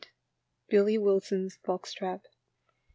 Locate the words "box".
1.63-1.93